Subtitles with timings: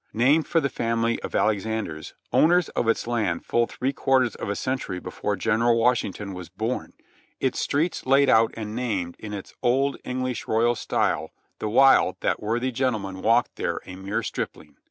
[0.13, 4.55] Named for the family of Alexanders, owners of its land full three quarters of a
[4.55, 6.93] century before General Washington was born;
[7.39, 11.29] its streets laid out and named in its old Enghsh royal style
[11.59, 14.75] the while that worthy gentleman walked there a mere stripling.